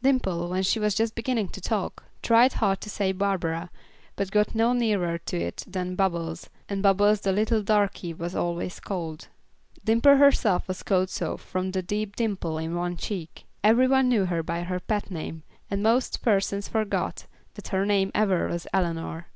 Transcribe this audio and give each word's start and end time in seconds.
Dimple, 0.00 0.48
when 0.48 0.62
she 0.62 0.78
was 0.78 0.94
just 0.94 1.16
beginning 1.16 1.48
to 1.48 1.60
talk, 1.60 2.04
tried 2.22 2.52
hard 2.52 2.80
to 2.82 2.88
say 2.88 3.10
Barbara, 3.10 3.68
but 4.14 4.30
got 4.30 4.54
no 4.54 4.72
nearer 4.72 5.18
to 5.18 5.36
it 5.36 5.64
than 5.66 5.96
Bubbles, 5.96 6.48
and 6.68 6.84
Bubbles 6.84 7.22
the 7.22 7.32
little 7.32 7.64
darkey 7.64 8.16
was 8.16 8.36
always 8.36 8.78
called. 8.78 9.26
Dimple 9.84 10.18
herself 10.18 10.68
was 10.68 10.84
called 10.84 11.10
so 11.10 11.36
from 11.36 11.72
the 11.72 11.82
deep 11.82 12.14
dimple 12.14 12.58
in 12.58 12.76
one 12.76 12.96
cheek. 12.96 13.44
Every 13.64 13.88
one 13.88 14.08
knew 14.08 14.26
her 14.26 14.44
by 14.44 14.62
her 14.62 14.78
pet 14.78 15.10
name, 15.10 15.42
and 15.68 15.82
most 15.82 16.22
persons 16.22 16.68
forgot 16.68 17.26
that 17.54 17.66
her 17.74 17.84
name 17.84 18.12
ever 18.14 18.46
was 18.46 18.68
Eleanor. 18.72 19.26